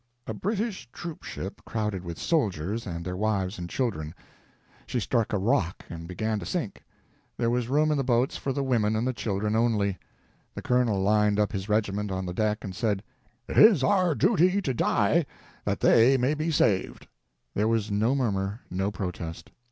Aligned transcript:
A 0.25 0.33
British 0.33 0.89
troop 0.91 1.21
ship 1.21 1.61
crowded 1.63 2.03
with 2.03 2.17
soldiers 2.17 2.87
and 2.87 3.05
their 3.05 3.15
wives 3.15 3.59
and 3.59 3.69
children. 3.69 4.15
She 4.87 4.99
struck 4.99 5.31
a 5.31 5.37
rock 5.37 5.85
and 5.91 6.07
began 6.07 6.39
to 6.39 6.45
sink. 6.47 6.83
There 7.37 7.51
was 7.51 7.67
room 7.69 7.91
in 7.91 7.99
the 7.99 8.03
boats 8.03 8.35
for 8.35 8.51
the 8.51 8.63
women 8.63 8.95
and 8.95 9.15
children 9.15 9.55
only. 9.55 9.99
The 10.55 10.63
colonel 10.63 10.99
lined 10.99 11.39
up 11.39 11.51
his 11.51 11.69
regiment 11.69 12.09
on 12.11 12.25
the 12.25 12.33
deck 12.33 12.63
and 12.63 12.75
said 12.75 13.03
"it 13.47 13.59
is 13.59 13.83
our 13.83 14.15
duty 14.15 14.59
to 14.63 14.73
die, 14.73 15.27
that 15.65 15.81
they 15.81 16.17
may 16.17 16.33
be 16.33 16.49
saved." 16.49 17.05
There 17.53 17.67
was 17.67 17.91
no 17.91 18.15
murmur, 18.15 18.61
no 18.71 18.89
protest. 18.89 19.51